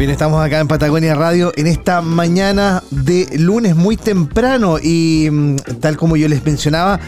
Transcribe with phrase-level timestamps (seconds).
[0.00, 5.56] Bien, estamos acá en Patagonia Radio en esta mañana de lunes muy temprano y mm,
[5.78, 6.98] tal como yo les mencionaba,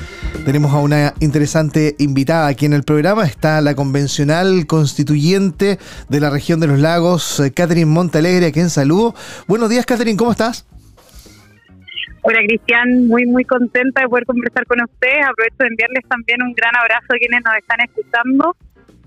[0.44, 3.24] tenemos a una interesante invitada aquí en el programa.
[3.24, 5.78] Está la convencional constituyente
[6.10, 9.14] de la región de los lagos, eh, Catherine Montalegre, a quien saludo.
[9.48, 10.68] Buenos días, Catherine, ¿cómo estás?
[12.20, 15.24] Hola Cristian, muy muy contenta de poder conversar con ustedes.
[15.24, 18.54] Aprovecho de enviarles también un gran abrazo a quienes nos están escuchando.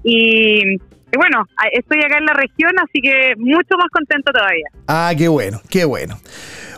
[0.04, 0.79] Y,
[1.16, 4.68] bueno, estoy acá en la región, así que mucho más contento todavía.
[4.88, 6.18] Ah, qué bueno, qué bueno.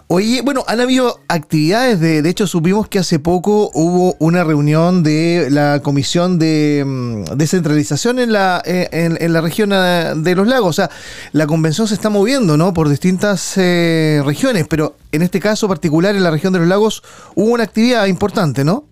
[0.09, 5.03] Oye, bueno, han habido actividades, de, de hecho supimos que hace poco hubo una reunión
[5.03, 10.47] de la Comisión de mm, Descentralización en la, eh, en, la región eh, de los
[10.47, 10.89] lagos, o sea,
[11.33, 12.73] la convención se está moviendo, ¿no?
[12.73, 17.03] Por distintas eh, regiones, pero en este caso particular, en la región de los lagos,
[17.35, 18.85] hubo una actividad importante, ¿no?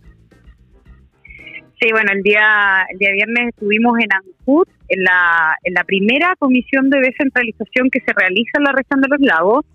[1.86, 6.34] Sí, bueno, el día, el día viernes estuvimos en Ancud, en la, en la primera
[6.40, 9.66] comisión de descentralización que se realiza en la región de los lagos.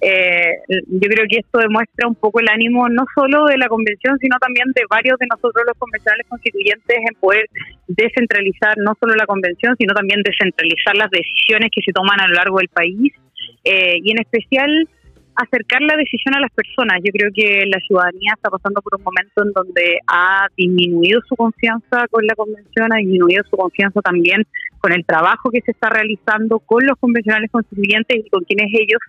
[0.00, 4.18] Eh, yo creo que esto demuestra un poco el ánimo no solo de la convención,
[4.18, 7.46] sino también de varios de nosotros los convencionales constituyentes en poder
[7.86, 12.34] descentralizar no solo la convención, sino también descentralizar las decisiones que se toman a lo
[12.34, 13.14] largo del país.
[13.62, 14.88] Eh, y en especial
[15.36, 17.00] acercar la decisión a las personas.
[17.04, 21.36] Yo creo que la ciudadanía está pasando por un momento en donde ha disminuido su
[21.36, 24.44] confianza con la convención, ha disminuido su confianza también
[24.80, 29.00] con el trabajo que se está realizando con los convencionales constituyentes y con quienes ellos,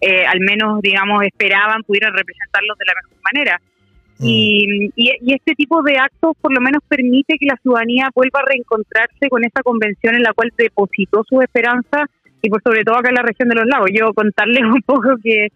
[0.00, 3.60] eh, al menos, digamos, esperaban pudieran representarlos de la mejor manera.
[4.18, 4.24] Mm.
[4.26, 8.48] Y, y, este tipo de actos por lo menos permite que la ciudadanía vuelva a
[8.48, 12.06] reencontrarse con esa convención en la cual depositó su esperanza
[12.42, 13.88] y por sobre todo acá en la región de los lagos.
[13.94, 15.48] Yo contarles un poco que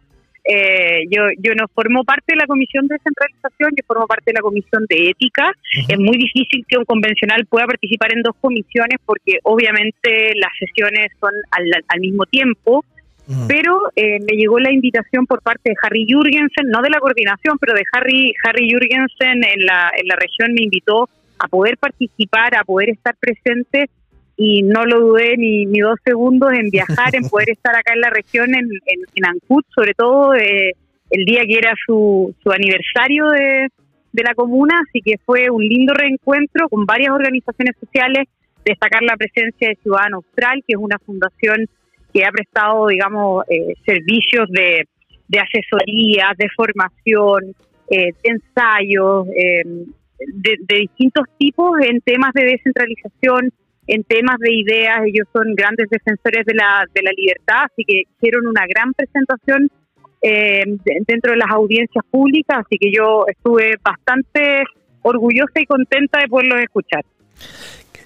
[0.49, 4.35] eh, yo, yo no formo parte de la comisión de descentralización, yo formo parte de
[4.35, 5.53] la comisión de ética.
[5.89, 11.09] Es muy difícil que un convencional pueda participar en dos comisiones porque obviamente las sesiones
[11.21, 12.85] son al, al mismo tiempo.
[13.49, 17.59] Pero eh, me llegó la invitación por parte de Harry Jurgensen, no de la coordinación,
[17.59, 21.09] pero de Harry, Harry Jurgensen en la, en la región me invitó
[21.41, 23.91] a poder participar, a poder estar presente
[24.37, 28.01] y no lo dudé ni, ni dos segundos en viajar, en poder estar acá en
[28.01, 30.73] la región, en, en, Ancud, sobre todo eh,
[31.11, 33.69] el día que era su, su aniversario de,
[34.13, 38.29] de la comuna, así que fue un lindo reencuentro con varias organizaciones sociales,
[38.65, 41.67] destacar la presencia de Ciudadano Austral, que es una fundación
[42.13, 44.87] que ha prestado, digamos, eh, servicios de,
[45.29, 47.55] de asesoría, de formación,
[47.89, 53.53] eh, de ensayos, de, de distintos tipos en temas de descentralización,
[53.87, 58.03] en temas de ideas, ellos son grandes defensores de la, de la libertad, así que
[58.17, 59.69] hicieron una gran presentación
[60.23, 60.65] eh,
[61.07, 64.65] dentro de las audiencias públicas, así que yo estuve bastante
[65.03, 67.05] orgullosa y contenta de poderlos escuchar.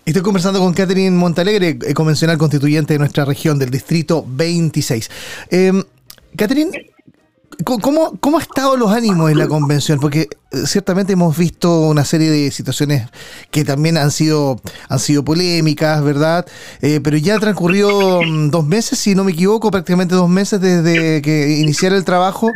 [0.05, 5.11] Estoy conversando con Catherine Montalegre, eh, convencional constituyente de nuestra región, del distrito 26.
[5.51, 5.73] Eh,
[6.37, 6.71] Catherine,
[7.65, 9.99] ¿Cómo, ¿Cómo han estado los ánimos en la convención?
[9.99, 13.09] Porque eh, ciertamente hemos visto una serie de situaciones
[13.51, 16.47] que también han sido, han sido polémicas, ¿verdad?
[16.81, 20.61] Eh, pero ya han transcurrido mm, dos meses, si no me equivoco, prácticamente dos meses
[20.61, 22.51] desde que iniciara el trabajo.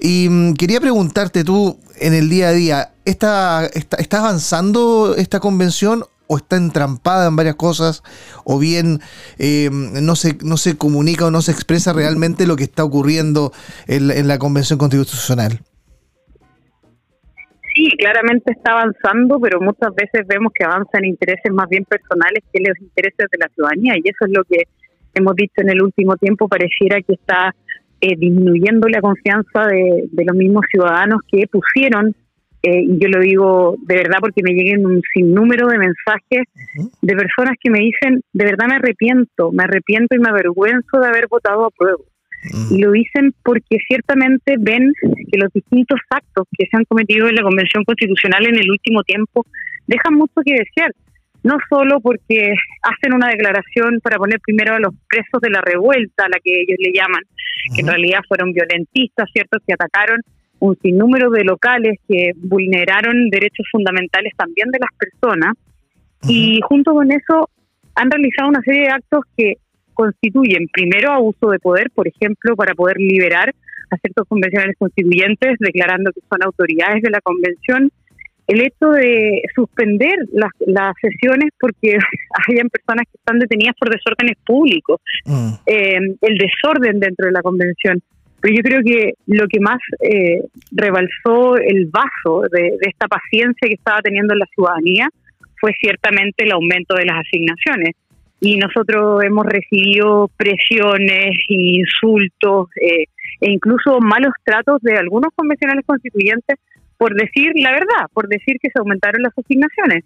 [0.00, 5.40] Y mm, quería preguntarte tú, en el día a día, ¿está, está, ¿está avanzando esta
[5.40, 8.02] convención o está entrampada en varias cosas,
[8.44, 9.00] o bien
[9.38, 13.52] eh, no, se, no se comunica o no se expresa realmente lo que está ocurriendo
[13.86, 15.60] en, la Convención Constitucional.
[17.74, 22.42] Sí, claramente está avanzando, pero muchas veces vemos que avanza en intereses más bien personales
[22.52, 24.64] que los intereses de la ciudadanía, y eso es lo que
[25.14, 27.54] hemos visto en el último tiempo, pareciera que está
[28.00, 32.14] eh, disminuyendo la confianza de, los mismos ciudadanos que pusieron
[32.62, 36.46] eh, y yo lo digo de verdad porque me lleguen un sinnúmero de mensajes
[37.00, 41.08] de personas que me dicen, de verdad me arrepiento, me arrepiento y me avergüenzo de
[41.08, 41.98] haber votado a prueba.
[42.70, 44.92] Y lo dicen porque ciertamente ven
[45.30, 49.02] que los distintos actos que se han cometido en la Convención Constitucional en el último
[49.04, 49.46] tiempo
[49.86, 50.92] dejan mucho que desear.
[51.44, 56.24] No solo porque hacen una declaración para poner primero a los presos de la revuelta,
[56.24, 57.22] a la que ellos le llaman,
[57.74, 60.20] que en realidad fueron violentistas, ¿cierto?, que atacaron
[60.62, 65.54] un sinnúmero de locales que vulneraron derechos fundamentales también de las personas
[66.28, 67.50] y junto con eso
[67.96, 69.54] han realizado una serie de actos que
[69.92, 73.52] constituyen primero abuso de poder, por ejemplo, para poder liberar
[73.90, 77.90] a ciertos convencionales constituyentes declarando que son autoridades de la convención
[78.46, 81.98] el hecho de suspender las, las sesiones porque
[82.48, 85.54] hayan personas que están detenidas por desórdenes públicos, mm.
[85.66, 88.00] eh, el desorden dentro de la convención.
[88.42, 90.42] Pero yo creo que lo que más eh,
[90.72, 95.08] rebalsó el vaso de, esta paciencia que estaba teniendo la ciudadanía
[95.60, 97.94] fue ciertamente el aumento de las asignaciones.
[98.40, 103.04] Y nosotros hemos recibido presiones, insultos eh,
[103.40, 106.58] e incluso malos tratos de algunos convencionales constituyentes
[106.98, 110.04] por decir la verdad, por decir que se aumentaron las asignaciones.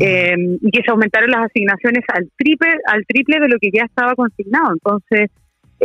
[0.00, 3.84] Eh, y que se aumentaron las asignaciones al triple, al triple de lo que ya
[3.84, 4.72] estaba consignado.
[4.72, 5.30] Entonces,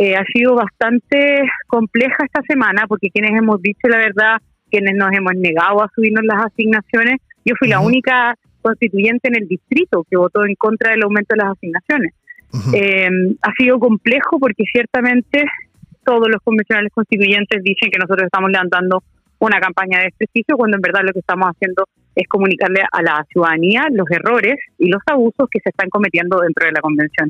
[0.00, 4.38] eh, ha sido bastante compleja esta semana porque quienes hemos dicho la verdad,
[4.70, 9.46] quienes nos hemos negado a subirnos las asignaciones, yo fui la única constituyente en el
[9.46, 12.14] distrito que votó en contra del aumento de las asignaciones.
[12.74, 15.44] Eh, ha sido complejo porque ciertamente
[16.02, 19.04] todos los convencionales constituyentes dicen que nosotros estamos levantando
[19.38, 23.26] una campaña de desprestigio cuando en verdad lo que estamos haciendo es comunicarle a la
[23.30, 27.28] ciudadanía los errores y los abusos que se están cometiendo dentro de la convención.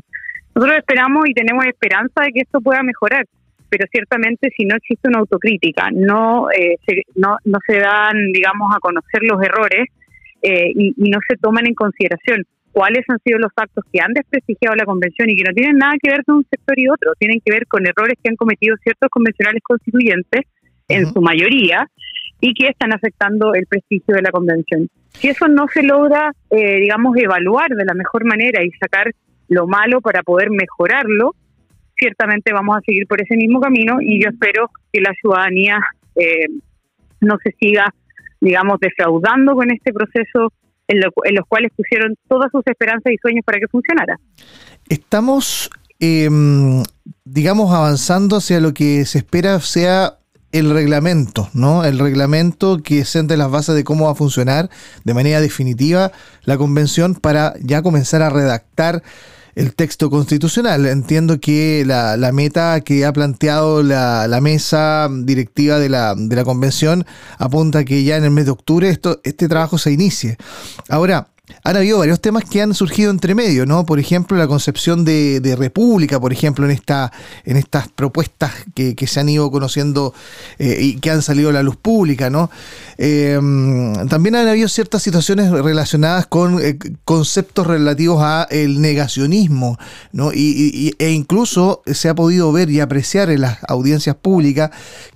[0.61, 3.25] Nosotros esperamos y tenemos esperanza de que esto pueda mejorar,
[3.67, 8.69] pero ciertamente si no existe una autocrítica, no, eh, se, no, no se dan, digamos,
[8.71, 9.87] a conocer los errores
[10.43, 14.13] eh, y, y no se toman en consideración cuáles han sido los actos que han
[14.13, 17.13] desprestigiado la convención y que no tienen nada que ver con un sector y otro,
[17.17, 20.41] tienen que ver con errores que han cometido ciertos convencionales constituyentes
[20.89, 21.89] en su mayoría,
[22.41, 24.89] y que están afectando el prestigio de la convención.
[25.09, 29.11] Si eso no se logra, eh, digamos, evaluar de la mejor manera y sacar
[29.51, 31.35] lo malo para poder mejorarlo,
[31.97, 35.77] ciertamente vamos a seguir por ese mismo camino y yo espero que la ciudadanía
[36.15, 36.47] eh,
[37.19, 37.93] no se siga,
[38.39, 40.53] digamos, defraudando con este proceso
[40.87, 44.17] en, los cuales pusieron todas sus esperanzas y sueños para que funcionara.
[44.87, 45.69] Estamos,
[45.99, 46.81] em,
[47.25, 50.17] digamos, avanzando hacia lo que se espera sea
[50.53, 51.83] el reglamento, ¿no?
[51.83, 54.69] El reglamento que siente las bases de cómo va a funcionar
[55.03, 56.11] de manera definitiva
[56.43, 59.01] la convención para ya comenzar a redactar
[59.55, 60.85] el texto constitucional.
[60.85, 66.35] Entiendo que la, la meta que ha planteado la, la mesa directiva de la, de
[66.35, 67.05] la convención
[67.37, 70.37] apunta que ya en el mes de octubre esto, este trabajo se inicie.
[70.89, 71.30] Ahora,
[71.63, 73.85] han habido varios temas que han surgido entre medio, ¿no?
[73.85, 77.11] Por ejemplo, la concepción de, república, por ejemplo, en esta,
[77.45, 80.13] en estas propuestas que, se han ido conociendo
[80.59, 82.49] eh, y que han salido a la luz pública, ¿no?
[82.97, 89.77] Em, también han habido ciertas situaciones relacionadas con eh, conceptos relativos a el negacionismo,
[90.11, 90.31] ¿no?
[90.33, 94.71] Y, e incluso se ha podido ver y apreciar en las audiencias públicas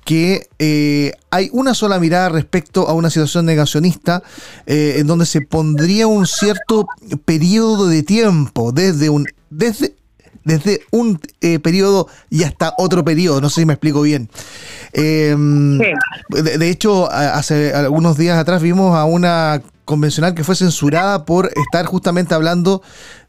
[0.05, 4.23] que eh, hay una sola mirada respecto a una situación negacionista
[4.67, 6.87] en donde se pondría un cierto
[7.25, 9.95] periodo de tiempo, desde un, desde,
[10.45, 14.29] desde un eh, periodo y hasta otro periodo, no sé si me explico bien.
[14.93, 15.79] Em,
[16.29, 21.85] de, hecho, hace algunos días atrás vimos a una convencional que fue censurada por estar
[21.85, 22.81] justamente hablando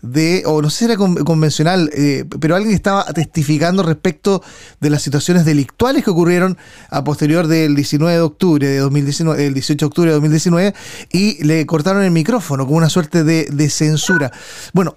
[0.03, 4.43] de, o no sé si era convencional, eh, pero alguien estaba testificando respecto
[4.81, 6.57] de las situaciones delictuales que ocurrieron
[6.91, 10.75] a posterior del 19 de octubre de 2019, el 18 de octubre de 2019,
[11.13, 14.33] y le cortaron el micrófono como una suerte de, censura.
[14.73, 14.97] Bueno,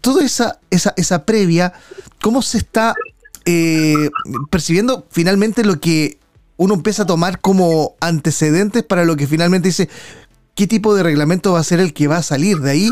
[0.00, 1.72] toda esa, esa, esa previa,
[2.22, 2.94] ¿cómo se está
[3.44, 4.10] eh,
[4.50, 6.18] percibiendo finalmente lo que
[6.56, 9.88] uno empieza a tomar como antecedentes para lo que finalmente dice,
[10.56, 12.88] qué tipo de reglamento va a ser el que va a salir de ahí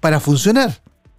[0.00, 0.70] para funcionar.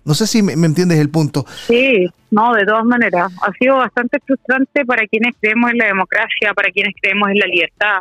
[0.05, 1.45] No sé si me, entiendes el punto.
[1.67, 3.31] Sí, no, de todas maneras.
[3.41, 7.47] Ha sido bastante frustrante para quienes creemos en la democracia, para quienes creemos en la
[7.47, 7.99] libertad,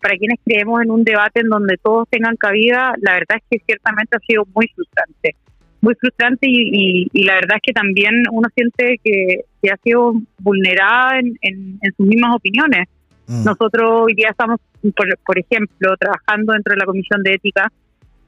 [0.00, 2.94] para quienes creemos en un debate en donde todos tengan cabida.
[3.00, 5.36] La verdad es que ciertamente ha sido muy frustrante.
[5.80, 11.36] Muy frustrante y, la verdad es que también uno siente que, ha sido vulnerada en,
[11.42, 12.88] en sus mismas opiniones.
[13.26, 13.44] Mm.
[13.44, 14.60] Nosotros hoy día estamos,
[15.24, 17.70] por, ejemplo, trabajando dentro de la Comisión de Ética,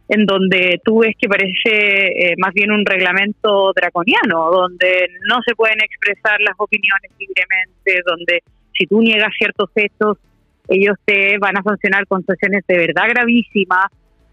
[0.09, 5.55] en donde tú ves que parece eh, más bien un reglamento draconiano, donde no se
[5.55, 8.43] pueden expresar las opiniones libremente, donde
[8.77, 10.19] si tú niegas ciertos hechos,
[10.69, 13.87] ellos te van a sancionar con sanciones de verdad gravísimas,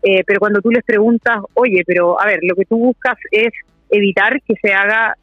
[0.03, 3.51] eh, pero cuando tú les preguntas, oye, pero a ver, lo que tú buscas es
[3.89, 5.15] evitar que se haga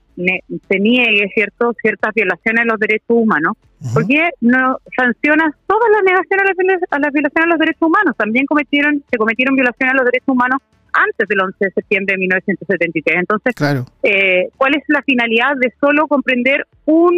[0.69, 3.57] se niegue cierto ciertas violaciones a los derechos humanos,
[3.95, 6.45] ¿por qué no sancionas todas las negaciones
[6.91, 8.17] a las, violaciones a los derechos humanos?
[8.17, 10.61] También cometieron se cometieron violaciones a los derechos humanos
[10.93, 13.17] antes del 11 de septiembre de 1973.
[13.19, 13.55] Entonces,
[14.03, 17.15] eh, ¿cuál es la finalidad de solo comprender un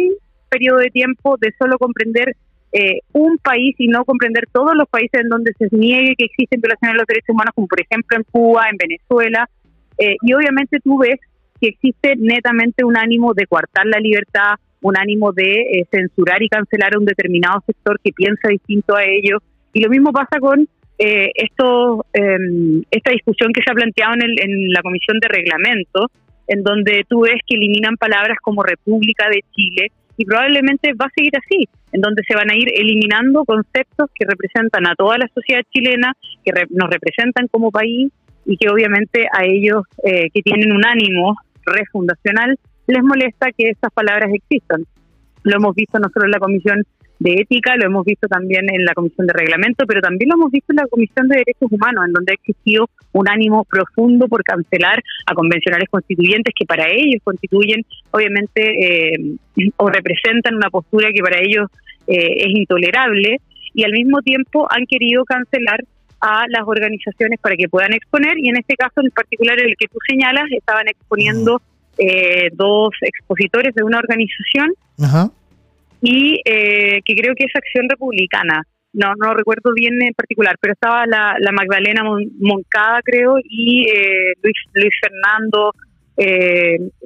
[0.49, 2.35] periodo de tiempo, de solo comprender
[2.73, 6.61] eh, un país y no comprender todos los países en donde se niegue que existen
[6.61, 9.49] violaciones a los derechos humanos, como por ejemplo en Cuba, en Venezuela?
[9.97, 11.19] Eh, y obviamente tú ves
[11.59, 16.49] que existe netamente un ánimo de coartar la libertad, un ánimo de eh, censurar y
[16.49, 19.41] cancelar a un determinado sector que piensa distinto a ellos.
[19.73, 24.21] Y lo mismo pasa con eh, esto, em, esta discusión que se ha planteado en,
[24.21, 26.11] en la Comisión de Reglamento,
[26.47, 31.15] en donde tú ves que eliminan palabras como República de Chile, y probablemente va a
[31.15, 35.27] seguir así, en donde se van a ir eliminando conceptos que representan a toda la
[35.33, 36.13] sociedad chilena,
[36.45, 38.11] que nos representan como país
[38.45, 41.35] y que obviamente a ellos eh, que tienen un ánimo
[41.65, 42.57] refundacional
[42.87, 44.83] les molesta que estas palabras existan.
[45.43, 46.83] Lo hemos visto nosotros en la Comisión
[47.19, 50.51] de Ética, lo hemos visto también en la Comisión de Reglamento, pero también lo hemos
[50.51, 54.43] visto en la Comisión de Derechos Humanos, en donde ha existido un ánimo profundo por
[54.43, 59.37] cancelar a convencionales constituyentes que para ellos constituyen, obviamente, eh,
[59.77, 61.69] o representan una postura que para ellos
[62.07, 63.37] eh, es intolerable,
[63.73, 65.83] y al mismo tiempo han querido cancelar
[66.21, 69.87] a las organizaciones para que puedan exponer, y en este caso en particular el que
[69.87, 71.61] tú señalas, estaban exponiendo
[71.97, 74.73] eh, dos expositores de una organización
[76.01, 78.63] y eh, que creo que es Acción Republicana.
[78.93, 82.03] No, no recuerdo bien en particular, pero estaba la, Magdalena
[82.39, 85.71] Moncada, creo, y eh, Luis, Luis Fernando,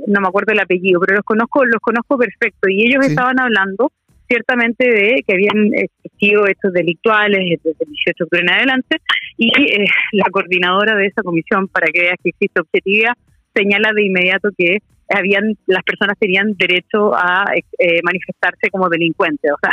[0.07, 2.69] no me acuerdo el apellido, pero los conozco, los conozco perfecto.
[2.69, 3.91] Y ellos estaban hablando
[4.27, 8.97] ciertamente de que habían existido hechos delictuales desde el 18 de octubre en adelante,
[9.37, 9.51] y
[10.13, 13.13] la coordinadora de esa comisión, para que veas que existe objetividad,
[13.55, 17.45] señala de inmediato que habían las personas tenían derecho a
[17.77, 19.51] eh, manifestarse como delincuentes.
[19.51, 19.71] O sea,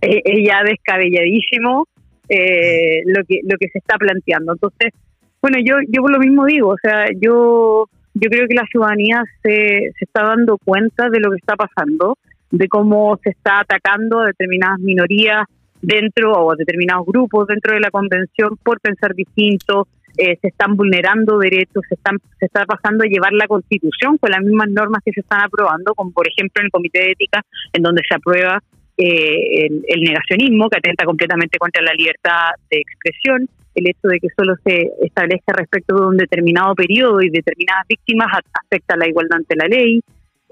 [0.00, 1.86] es ya descabelladísimo
[2.28, 4.52] eh, lo que lo que se está planteando.
[4.52, 4.92] Entonces,
[5.40, 9.22] bueno, yo yo por lo mismo digo, o sea, yo yo creo que la ciudadanía
[9.42, 12.18] se, se está dando cuenta de lo que está pasando,
[12.50, 15.44] de cómo se está atacando a determinadas minorías
[15.80, 20.76] dentro o a determinados grupos dentro de la convención por pensar distinto, eh, se están
[20.76, 25.02] vulnerando derechos, se, están, se está pasando a llevar la constitución con las mismas normas
[25.04, 27.42] que se están aprobando, como por ejemplo en el Comité de Ética,
[27.72, 28.62] en donde se aprueba
[28.98, 34.28] eh, el, negacionismo, que atenta completamente contra la libertad de expresión, el hecho de que
[34.36, 39.56] solo se establezca respecto de un determinado periodo y determinadas víctimas afecta la igualdad ante
[39.56, 40.02] la ley,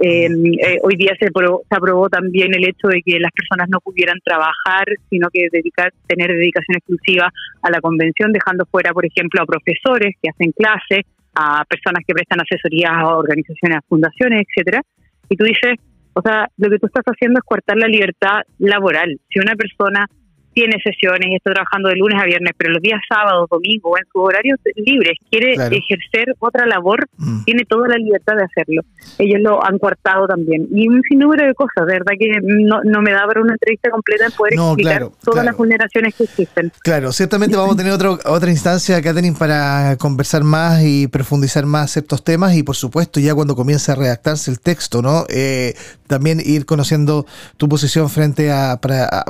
[0.02, 3.80] Em, eh, hoy día se, se, aprobó también el hecho de que las personas no
[3.80, 7.30] pudieran trabajar, sino que dedicar, tener dedicación exclusiva
[7.60, 11.04] a la convención, dejando fuera, por ejemplo, a profesores que hacen clases,
[11.34, 14.80] a personas que prestan asesorías a organizaciones, a fundaciones, etcétera.
[15.28, 15.76] Y tú dices,
[16.14, 19.20] o sea, lo que tú estás haciendo es cortar la libertad laboral.
[19.28, 20.06] Si una persona
[20.52, 24.06] tiene sesiones y está trabajando de lunes a viernes, pero los días sábados, domingos, en
[24.12, 27.44] sus horarios libres, quiere ejercer otra labor, mm.
[27.44, 28.82] tiene toda la libertad de hacerlo.
[29.18, 30.66] Ellos lo han cortado también.
[30.72, 33.90] Y un sinnúmero de cosas, de verdad que no, no me da para una entrevista
[33.90, 36.72] completa en poder explicar todas las vulneraciones que existen.
[36.82, 41.96] Claro, ciertamente vamos a tener otro, otra instancia, Catherine, para conversar más y profundizar más
[41.96, 45.24] estos temas y por supuesto ya cuando comience a redactarse el texto, ¿no?
[45.28, 45.74] Eh,
[46.06, 47.24] también ir conociendo
[47.56, 48.80] tu posición frente a,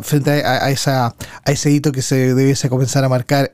[0.03, 3.53] frente a esa a ese hito que se debiese comenzar a marcar,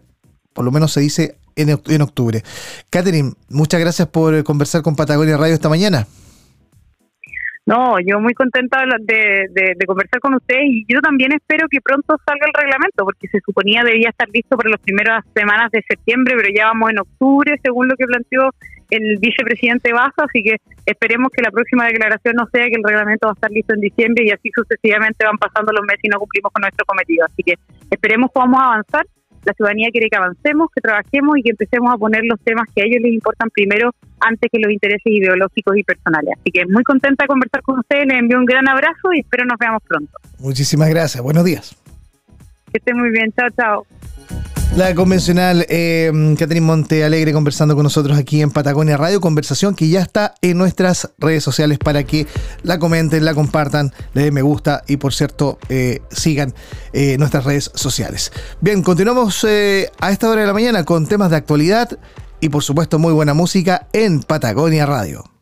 [0.53, 2.43] por lo menos se dice en, en octubre.
[2.91, 6.07] Catherine, muchas gracias por conversar con Patagonia Radio esta mañana.
[7.67, 12.15] No, yo muy contenta de, de, conversar con ustedes y yo también espero que pronto
[12.25, 16.35] salga el reglamento, porque se suponía debía estar listo para las primeras semanas de septiembre,
[16.37, 18.51] pero ya vamos en octubre, según lo que planteó
[18.91, 23.27] el vicepresidente Baja, así que esperemos que la próxima declaración no sea que el reglamento
[23.27, 26.19] va a estar listo en diciembre y así sucesivamente van pasando los meses y no
[26.19, 27.27] cumplimos con nuestro cometido.
[27.27, 27.55] Así que
[27.91, 29.07] esperemos que vamos a avanzar
[29.47, 32.83] la ciudadanía quiere que avancemos, que trabajemos y que empecemos a poner los temas que
[32.83, 36.35] a ellos les importan primero antes que los intereses ideológicos y personales.
[36.41, 39.45] Así que muy contenta de conversar con ustedes, les envío un gran abrazo y espero
[39.45, 40.13] nos veamos pronto.
[40.41, 41.77] Muchísimas gracias, buenos días.
[42.73, 43.87] Que estén muy bien, chao, chao.
[44.77, 46.13] La convencional eh,
[46.61, 51.13] Monte Alegre conversando con nosotros aquí en Patagonia Radio, conversación que ya está en nuestras
[51.17, 52.27] redes sociales para que
[52.63, 56.53] la comenten, la compartan, le den me gusta y por cierto eh, sigan
[56.93, 58.33] eh, nuestras redes sociales.
[58.61, 61.99] Bien, continuamos eh, a esta hora de la mañana con temas de actualidad
[62.43, 65.36] y por supuesto muy buena música en Patagonia Radio.